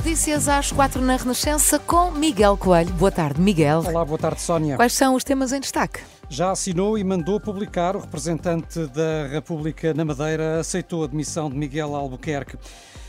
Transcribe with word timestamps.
Notícias 0.00 0.48
às 0.48 0.72
quatro 0.72 1.02
na 1.02 1.14
Renascença 1.14 1.78
com 1.78 2.10
Miguel 2.10 2.56
Coelho. 2.56 2.90
Boa 2.94 3.12
tarde, 3.12 3.38
Miguel. 3.38 3.84
Olá, 3.86 4.02
boa 4.02 4.18
tarde, 4.18 4.40
Sónia. 4.40 4.76
Quais 4.76 4.94
são 4.94 5.14
os 5.14 5.22
temas 5.22 5.52
em 5.52 5.60
destaque? 5.60 6.00
Já 6.26 6.50
assinou 6.50 6.96
e 6.96 7.04
mandou 7.04 7.38
publicar. 7.38 7.94
O 7.94 8.00
representante 8.00 8.86
da 8.86 9.26
República 9.30 9.92
na 9.92 10.02
Madeira 10.02 10.58
aceitou 10.58 11.04
a 11.04 11.06
demissão 11.06 11.50
de 11.50 11.56
Miguel 11.56 11.94
Albuquerque. 11.94 12.56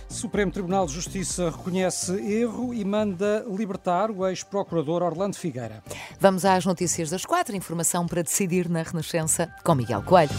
Supremo 0.09 0.51
Tribunal 0.51 0.85
de 0.85 0.91
Justiça 0.91 1.49
reconhece 1.49 2.11
erro 2.29 2.73
e 2.73 2.83
manda 2.83 3.45
libertar 3.47 4.11
o 4.11 4.27
ex-procurador 4.27 5.01
Orlando 5.01 5.37
Figueira. 5.37 5.81
Vamos 6.19 6.43
às 6.43 6.65
notícias 6.65 7.09
das 7.09 7.25
quatro. 7.25 7.55
Informação 7.55 8.05
para 8.05 8.21
decidir 8.21 8.67
na 8.69 8.83
Renascença 8.83 9.49
com 9.63 9.75
Miguel 9.75 10.03
Coelho. 10.03 10.35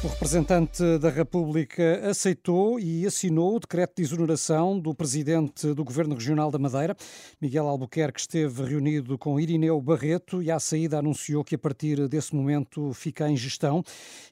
O 0.00 0.06
representante 0.06 0.80
da 1.00 1.10
República 1.10 2.08
aceitou 2.08 2.78
e 2.78 3.04
assinou 3.04 3.56
o 3.56 3.58
decreto 3.58 3.96
de 3.96 4.02
exoneração 4.02 4.78
do 4.78 4.94
presidente 4.94 5.74
do 5.74 5.82
Governo 5.82 6.14
Regional 6.14 6.52
da 6.52 6.58
Madeira. 6.58 6.96
Miguel 7.40 7.66
Albuquerque 7.66 8.20
esteve 8.20 8.62
reunido 8.62 9.18
com 9.18 9.40
Irineu 9.40 9.80
Barreto 9.80 10.40
e 10.40 10.52
à 10.52 10.60
saída 10.60 11.00
anunciou 11.00 11.42
que 11.42 11.56
a 11.56 11.58
partir 11.58 12.06
desse 12.06 12.32
momento 12.32 12.92
fica 12.92 13.28
em 13.28 13.36
gestão 13.36 13.82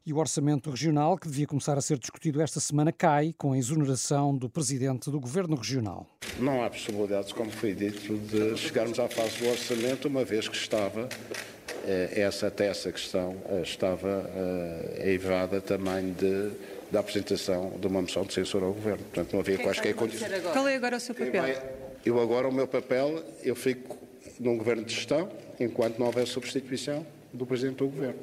e 0.07 0.13
o 0.13 0.19
orçamento 0.19 0.71
regional, 0.71 1.19
que 1.19 1.27
devia 1.27 1.49
começar 1.49 1.77
a 1.77 1.81
ser 1.81 1.99
discutido 1.99 2.41
esta 2.41 2.61
semana, 2.61 2.93
cai 2.93 3.35
com 3.37 3.53
a 3.53 3.59
exoneração 3.59 4.37
do 4.37 4.49
presidente 4.49 5.11
do 5.11 5.19
Governo 5.19 5.57
Regional. 5.57 6.07
Não 6.39 6.63
há 6.63 6.71
possibilidades, 6.71 7.33
como 7.33 7.51
foi 7.51 7.75
dito, 7.75 8.17
de 8.17 8.57
chegarmos 8.57 9.01
à 9.01 9.09
fase 9.09 9.41
do 9.41 9.49
orçamento, 9.49 10.07
uma 10.07 10.25
vez 10.25 10.49
que 10.49 10.57
estava 10.57 11.09
essa, 12.15 12.49
até 12.49 12.67
essa 12.67 12.91
questão 12.91 13.37
eh, 13.49 13.63
estava 13.63 14.29
evada 15.05 15.61
também 15.61 16.13
de, 16.13 16.51
da 16.91 17.01
apresentação 17.01 17.75
de 17.79 17.87
uma 17.87 18.03
moção 18.03 18.25
de 18.25 18.33
censura 18.33 18.67
ao 18.67 18.73
Governo. 18.73 19.05
Portanto, 19.05 19.33
não 19.33 19.41
havia 19.41 19.59
quaisquer 19.59 19.95
condições. 19.95 20.43
Qual 20.53 20.67
é 20.69 20.75
agora 20.75 20.97
o 20.97 21.01
seu 21.01 21.15
papel? 21.15 21.45
Eu 22.05 22.21
agora, 22.21 22.49
o 22.49 22.53
meu 22.53 22.69
papel, 22.69 23.23
eu 23.43 23.57
fico 23.57 23.99
num 24.39 24.57
Governo 24.57 24.85
de 24.85 24.95
gestão, 24.95 25.29
enquanto 25.59 25.99
não 25.99 26.07
houver 26.07 26.27
substituição 26.27 27.07
do 27.33 27.47
Presidente 27.47 27.79
do 27.79 27.87
Governo. 27.89 28.21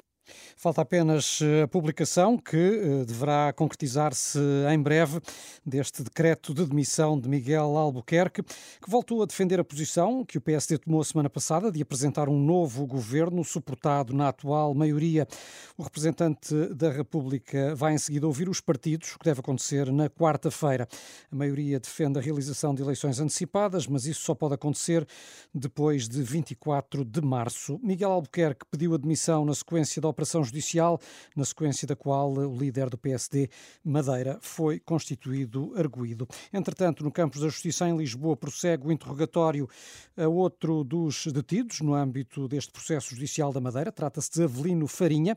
Falta 0.56 0.82
apenas 0.82 1.40
eh, 1.42 1.64
a 1.64 1.68
publicação, 1.68 2.38
que 2.38 2.56
eh, 2.56 3.06
deverá 3.06 3.52
concretizar-se 3.54 4.40
em 4.72 4.82
breve, 4.82 5.20
deste 5.66 6.04
decreto 6.04 6.54
de 6.54 6.66
demissão 6.66 7.20
de 7.20 7.28
Miguel 7.28 7.76
Albuquerque, 7.78 8.44
que 8.44 8.90
voltou 8.90 9.22
a 9.22 9.26
defender 9.26 9.60
a 9.60 9.64
posição 9.64 10.24
que 10.24 10.38
o 10.38 10.42
PSD 10.42 10.78
tomou 10.78 11.02
a 11.02 11.04
semana 11.04 11.30
passada 11.30 11.72
de 11.72 11.82
apresentar 11.82 12.30
um 12.30 12.40
novo 12.40 12.86
governo 12.86 13.44
suportado 13.44 14.14
na 14.14 14.30
atual 14.30 14.74
maioria. 14.74 15.28
O 15.78 15.84
representante 15.84 16.54
da 16.74 16.92
República 16.92 17.76
vai 17.76 17.94
em 17.94 17.98
seguida 17.98 18.26
ouvir 18.26 18.48
os 18.48 18.62
partidos, 18.62 19.14
o 19.14 19.20
que 19.20 19.26
deve 19.26 19.42
acontecer 19.42 19.92
na 19.92 20.10
quarta-feira. 20.10 20.88
A 21.32 21.36
maioria 21.36 21.80
defende 21.80 22.20
a 22.20 22.22
realização 22.22 22.74
de 22.74 22.82
eleições 22.82 23.20
antecipadas, 23.20 23.88
mas 23.88 24.06
isso 24.06 24.22
só 24.22 24.34
pode 24.34 24.54
acontecer 24.54 25.06
depois 25.54 26.08
de 26.08 26.22
24 26.22 27.04
de 27.04 27.22
março. 27.22 27.80
Miguel 27.84 28.12
Albuquerque 28.12 28.66
pediu 28.70 28.94
a 28.94 28.98
demissão 28.98 29.44
na 29.44 29.54
sequência 29.54 30.02
da 30.02 30.13
operação 30.14 30.44
judicial, 30.44 31.00
na 31.36 31.44
sequência 31.44 31.86
da 31.86 31.96
qual 31.96 32.32
o 32.32 32.58
líder 32.58 32.90
do 32.90 32.98
PSD, 32.98 33.50
Madeira, 33.84 34.38
foi 34.42 34.80
constituído 34.80 35.74
arguído. 35.76 36.28
Entretanto, 36.54 37.04
no 37.04 37.12
Campos 37.12 37.42
da 37.42 37.50
Justiça 37.50 37.88
em 37.88 37.98
Lisboa 37.98 38.38
prossegue 38.38 38.88
o 38.88 38.92
interrogatório 38.92 39.68
a 40.16 40.28
outro 40.28 40.84
dos 40.84 41.28
detidos 41.28 41.82
no 41.82 41.94
âmbito 41.94 42.48
deste 42.48 42.72
processo 42.72 43.16
judicial 43.16 43.52
da 43.52 43.60
Madeira. 43.60 43.92
Trata-se 43.92 44.32
de 44.32 44.44
Avelino 44.44 44.88
Farinha, 44.88 45.36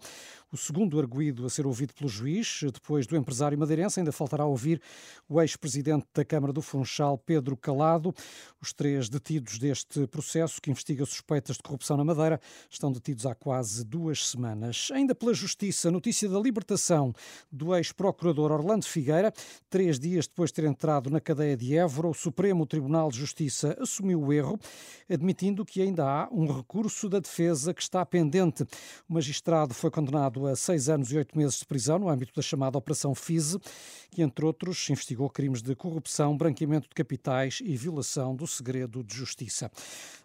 o 0.52 0.56
segundo 0.56 0.98
arguído 0.98 1.46
a 1.46 1.50
ser 1.50 1.66
ouvido 1.66 1.94
pelo 1.94 2.08
juiz. 2.08 2.60
Depois 2.72 3.06
do 3.06 3.16
empresário 3.16 3.58
madeirense, 3.58 3.98
ainda 3.98 4.12
faltará 4.12 4.44
ouvir 4.44 4.80
o 5.28 5.40
ex-presidente 5.40 6.06
da 6.14 6.24
Câmara 6.24 6.52
do 6.52 6.60
Funchal, 6.60 7.16
Pedro 7.18 7.56
Calado. 7.56 8.14
Os 8.60 8.72
três 8.72 9.08
detidos 9.08 9.58
deste 9.58 10.06
processo, 10.06 10.60
que 10.60 10.70
investiga 10.70 11.06
suspeitas 11.06 11.56
de 11.56 11.62
corrupção 11.62 11.96
na 11.96 12.04
Madeira, 12.04 12.40
estão 12.70 12.92
detidos 12.92 13.24
há 13.24 13.34
quase 13.34 13.84
duas 13.84 14.28
semanas. 14.28 14.65
Ainda 14.92 15.14
pela 15.14 15.32
Justiça, 15.34 15.90
notícia 15.90 16.28
da 16.28 16.38
libertação 16.38 17.12
do 17.50 17.74
ex-procurador 17.74 18.52
Orlando 18.52 18.84
Figueira. 18.84 19.32
Três 19.70 19.98
dias 19.98 20.26
depois 20.26 20.50
de 20.50 20.54
ter 20.54 20.64
entrado 20.64 21.10
na 21.10 21.20
cadeia 21.20 21.56
de 21.56 21.76
Évora, 21.76 22.08
o 22.08 22.14
Supremo 22.14 22.66
Tribunal 22.66 23.10
de 23.10 23.18
Justiça 23.18 23.76
assumiu 23.80 24.22
o 24.22 24.32
erro, 24.32 24.58
admitindo 25.08 25.64
que 25.64 25.80
ainda 25.80 26.04
há 26.04 26.28
um 26.32 26.46
recurso 26.46 27.08
da 27.08 27.20
defesa 27.20 27.72
que 27.72 27.82
está 27.82 28.04
pendente. 28.04 28.64
O 29.08 29.14
magistrado 29.14 29.72
foi 29.74 29.90
condenado 29.90 30.46
a 30.46 30.56
seis 30.56 30.88
anos 30.88 31.12
e 31.12 31.16
oito 31.16 31.36
meses 31.36 31.58
de 31.58 31.66
prisão 31.66 31.98
no 31.98 32.08
âmbito 32.08 32.32
da 32.34 32.42
chamada 32.42 32.76
Operação 32.76 33.14
FISE, 33.14 33.58
que, 34.10 34.22
entre 34.22 34.44
outros, 34.44 34.88
investigou 34.90 35.30
crimes 35.30 35.62
de 35.62 35.74
corrupção, 35.74 36.36
branqueamento 36.36 36.88
de 36.88 36.94
capitais 36.94 37.60
e 37.62 37.76
violação 37.76 38.34
do 38.34 38.46
segredo 38.46 39.04
de 39.04 39.14
justiça. 39.14 39.70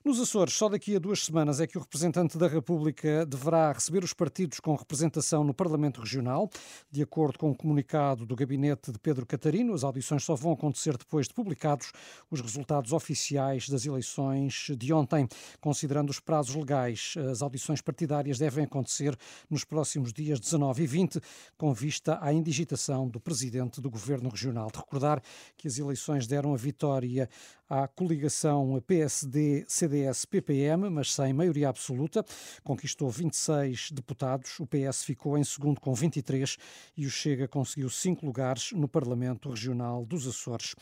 Nos 0.03 0.19
Açores, 0.19 0.53
só 0.53 0.67
daqui 0.67 0.95
a 0.95 0.99
duas 0.99 1.23
semanas 1.23 1.59
é 1.59 1.67
que 1.67 1.77
o 1.77 1.81
representante 1.81 2.37
da 2.37 2.47
República 2.47 3.25
deverá 3.25 3.71
receber 3.71 4.03
os 4.03 4.13
partidos 4.13 4.30
com 4.61 4.75
representação 4.75 5.43
no 5.43 5.53
Parlamento 5.53 5.99
Regional. 5.99 6.49
De 6.89 7.01
acordo 7.01 7.37
com 7.37 7.51
o 7.51 7.55
comunicado 7.55 8.25
do 8.25 8.35
gabinete 8.35 8.91
de 8.91 8.97
Pedro 8.97 9.25
Catarino, 9.25 9.73
as 9.73 9.83
audições 9.83 10.23
só 10.23 10.35
vão 10.35 10.53
acontecer 10.53 10.97
depois 10.97 11.27
de 11.27 11.33
publicados 11.33 11.91
os 12.29 12.39
resultados 12.39 12.93
oficiais 12.93 13.67
das 13.67 13.85
eleições 13.85 14.67
de 14.77 14.93
ontem. 14.93 15.27
Considerando 15.59 16.09
os 16.09 16.19
prazos 16.19 16.55
legais, 16.55 17.15
as 17.29 17.41
audições 17.41 17.81
partidárias 17.81 18.37
devem 18.37 18.63
acontecer 18.63 19.17
nos 19.49 19.65
próximos 19.65 20.13
dias 20.13 20.39
19 20.39 20.83
e 20.83 20.87
20, 20.87 21.19
com 21.57 21.73
vista 21.73 22.17
à 22.21 22.31
indigitação 22.31 23.09
do 23.09 23.19
presidente 23.19 23.81
do 23.81 23.89
Governo 23.89 24.29
Regional. 24.29 24.69
De 24.71 24.77
recordar 24.77 25.21
que 25.57 25.67
as 25.67 25.77
eleições 25.77 26.25
deram 26.25 26.53
a 26.53 26.57
vitória 26.57 27.27
à 27.71 27.87
coligação 27.87 28.83
PSD-CDS-PPM, 28.85 30.89
mas 30.89 31.13
sem 31.13 31.31
maioria 31.31 31.69
absoluta. 31.69 32.25
Conquistou 32.65 33.09
26 33.09 33.91
deputados, 33.91 34.20
o 34.59 34.67
PS 34.67 35.03
ficou 35.03 35.37
em 35.37 35.43
segundo 35.43 35.81
com 35.81 35.93
23 35.93 36.57
e 36.95 37.05
o 37.05 37.09
Chega 37.09 37.47
conseguiu 37.47 37.89
cinco 37.89 38.25
lugares 38.25 38.71
no 38.71 38.87
Parlamento 38.87 39.49
Regional 39.49 40.05
dos 40.05 40.27
Açores. 40.27 40.75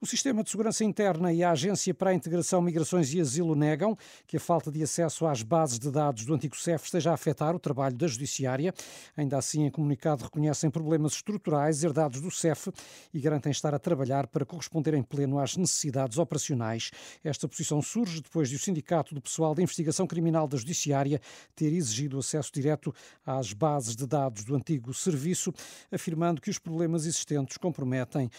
O 0.00 0.06
Sistema 0.06 0.42
de 0.42 0.50
Segurança 0.50 0.84
Interna 0.84 1.32
e 1.32 1.42
a 1.42 1.50
Agência 1.50 1.92
para 1.92 2.10
a 2.10 2.14
Integração, 2.14 2.62
Migrações 2.62 3.12
e 3.12 3.20
Asilo 3.20 3.54
negam 3.54 3.96
que 4.26 4.36
a 4.36 4.40
falta 4.40 4.70
de 4.70 4.82
acesso 4.82 5.26
às 5.26 5.42
bases 5.42 5.78
de 5.78 5.90
dados 5.90 6.24
do 6.24 6.34
antigo 6.34 6.56
CEF 6.56 6.84
esteja 6.84 7.10
a 7.10 7.14
afetar 7.14 7.54
o 7.54 7.58
trabalho 7.58 7.96
da 7.96 8.06
Judiciária. 8.06 8.72
Ainda 9.16 9.38
assim, 9.38 9.64
em 9.64 9.70
comunicado, 9.70 10.24
reconhecem 10.24 10.70
problemas 10.70 11.14
estruturais 11.14 11.82
herdados 11.82 12.20
do 12.20 12.30
CEF 12.30 12.70
e 13.12 13.20
garantem 13.20 13.50
estar 13.50 13.74
a 13.74 13.78
trabalhar 13.78 14.26
para 14.26 14.44
corresponder 14.44 14.94
em 14.94 15.02
pleno 15.02 15.38
às 15.38 15.56
necessidades 15.56 16.18
operacionais. 16.18 16.90
Esta 17.22 17.48
posição 17.48 17.82
surge 17.82 18.20
depois 18.20 18.48
de 18.48 18.56
o 18.56 18.58
Sindicato 18.58 19.14
do 19.14 19.20
Pessoal 19.20 19.54
de 19.54 19.62
Investigação 19.62 20.06
Criminal 20.06 20.46
da 20.46 20.56
Judiciária 20.56 21.20
ter 21.54 21.72
exigido 21.72 22.18
acesso 22.18 22.52
direto 22.52 22.83
às 23.24 23.52
bases 23.52 23.94
de 23.94 24.06
dados 24.06 24.44
do 24.44 24.54
antigo 24.54 24.92
serviço, 24.92 25.52
afirmando 25.92 26.40
que 26.40 26.50
os 26.50 26.58
problemas 26.58 27.06
existentes 27.06 27.56
comprometem 27.56 28.30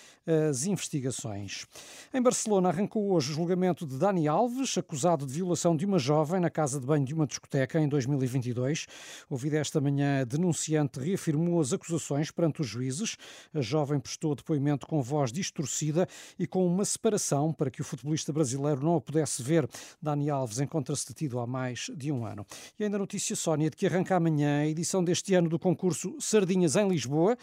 as 0.50 0.66
investigações. 0.66 1.66
Em 2.14 2.22
Barcelona 2.22 2.70
arrancou 2.70 3.12
hoje 3.12 3.32
o 3.32 3.36
julgamento 3.36 3.86
de 3.86 3.98
Dani 3.98 4.28
Alves, 4.28 4.78
acusado 4.78 5.26
de 5.26 5.34
violação 5.34 5.76
de 5.76 5.86
uma 5.86 6.00
jovem 6.00 6.40
na 6.40 6.50
casa 6.50 6.80
de 6.80 6.86
banho 6.86 7.06
de 7.06 7.14
uma 7.14 7.28
discoteca 7.28 7.80
em 7.80 7.88
2022. 7.88 8.88
Ouvida 9.30 9.58
esta 9.58 9.80
manhã, 9.80 10.22
a 10.22 10.24
denunciante 10.24 11.00
reafirmou 11.00 11.62
as 11.62 11.74
acusações 11.74 12.32
perante 12.32 12.62
os 12.62 12.68
juízes. 12.68 13.18
A 13.54 13.62
jovem 13.62 14.00
prestou 14.00 14.36
depoimento 14.36 14.88
com 14.88 15.02
voz 15.02 15.32
distorcida 15.32 16.08
e 16.38 16.46
com 16.46 16.66
uma 16.66 16.86
separação 16.86 17.54
para 17.54 17.70
que 17.70 17.82
o 17.82 17.84
futebolista 17.84 18.32
brasileiro 18.34 18.84
não 18.84 18.96
a 18.96 19.02
pudesse 19.02 19.42
ver. 19.42 19.68
Dani 20.02 20.30
Alves 20.30 20.60
encontra-se 20.60 21.08
detido 21.08 21.40
há 21.40 21.48
mais 21.48 21.90
de 21.96 22.12
um 22.12 22.26
ano. 22.26 22.46
E 22.80 22.84
ainda 22.84 22.98
notícia, 22.98 23.36
Sónia, 23.36 23.70
de 23.70 23.76
que 23.76 23.88
arranca 23.88 24.16
amanhã 24.16 24.35
a 24.44 24.68
edição 24.68 25.04
deste 25.04 25.34
ano 25.34 25.48
do 25.48 25.60
concurso 25.60 26.16
Sardinhas 26.20 26.76
em 26.76 26.88
Lisboa. 26.88 27.38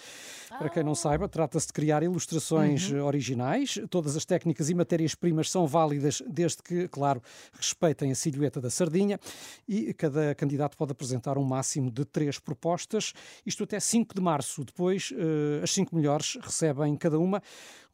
Para 0.59 0.69
quem 0.69 0.83
não 0.83 0.95
saiba, 0.95 1.29
trata-se 1.29 1.69
de 1.69 1.73
criar 1.73 2.03
ilustrações 2.03 2.91
uhum. 2.91 3.05
originais. 3.05 3.79
Todas 3.89 4.17
as 4.17 4.25
técnicas 4.25 4.69
e 4.69 4.75
matérias-primas 4.75 5.51
são 5.51 5.67
válidas, 5.67 6.23
desde 6.29 6.63
que, 6.63 6.89
claro, 6.89 7.23
respeitem 7.53 8.11
a 8.11 8.15
silhueta 8.15 8.61
da 8.61 8.69
sardinha. 8.69 9.19
E 9.67 9.95
cada 9.95 10.35
candidato 10.35 10.77
pode 10.77 10.93
apresentar 10.93 11.39
um 11.39 11.45
máximo 11.45 11.91
de 11.91 12.05
três 12.05 12.39
propostas, 12.39 13.13
isto 13.47 13.65
até 13.65 13.81
5 13.81 14.15
de 14.15 14.21
março. 14.21 14.65
Depois, 14.65 15.11
uh, 15.13 15.63
as 15.63 15.73
cinco 15.73 15.97
melhores 15.97 16.37
recebem 16.43 16.97
cada 16.97 17.19
uma 17.19 17.43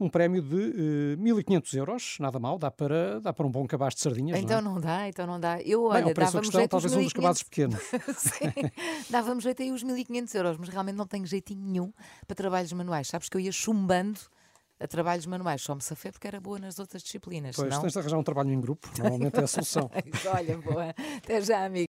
um 0.01 0.09
prémio 0.09 0.41
de 0.41 0.55
uh, 0.55 1.12
eh, 1.12 1.17
1.500 1.17 1.75
euros. 1.77 2.17
Nada 2.21 2.39
mal, 2.39 2.56
dá 2.59 2.71
para, 2.71 3.21
dá 3.21 3.33
para 3.33 3.47
um 3.47 3.51
bom 3.51 3.67
cabaz 3.67 3.94
de 3.94 4.01
sardinhas. 4.01 4.39
Então 4.39 4.62
não, 4.62 4.71
é? 4.71 4.75
não 4.75 4.81
dá, 4.81 5.09
então 5.09 5.27
não 5.27 5.41
dá. 5.41 5.61
Eu, 5.62 5.85
olha, 5.85 6.05
Bem, 6.05 6.15
dava-me 6.15 6.41
questão, 6.43 6.61
jeito 6.61 6.71
talvez 6.71 6.94
um 6.94 7.03
dos 7.03 7.12
cabazes 7.12 7.43
pequenos. 7.43 7.81
dava-me 9.11 9.40
jeito 9.40 9.62
aí 9.62 9.73
os 9.73 9.85
1.500 9.85 10.35
euros, 10.35 10.56
mas 10.58 10.69
realmente 10.69 10.96
não 10.96 11.06
tenho 11.06 11.26
jeitinho 11.26 11.61
nenhum 11.61 11.93
para 12.26 12.35
trabalhos 12.35 12.73
manuais. 12.73 13.08
Sabes 13.08 13.29
que 13.29 13.37
eu 13.37 13.40
ia 13.40 13.52
chumbando 13.52 14.20
a 14.81 14.87
trabalhos 14.87 15.26
manuais 15.26 15.61
só 15.62 15.75
me 15.75 15.82
safei 15.82 16.12
porque 16.12 16.29
era 16.29 16.40
boa 16.40 16.58
nas 16.58 16.79
outras 16.79 17.02
disciplinas. 17.02 17.56
Pois, 17.56 17.69
não? 17.69 17.81
tens 17.81 17.93
de 17.93 17.99
arranjar 17.99 18.19
um 18.19 18.23
trabalho 18.23 18.52
em 18.52 18.61
grupo, 18.61 18.88
normalmente 18.99 19.37
é 19.37 19.43
a 19.43 19.46
solução. 19.46 19.90
Olha, 20.32 20.58
boa. 20.58 20.94
Até 21.17 21.40
já, 21.40 21.64
amigo. 21.64 21.87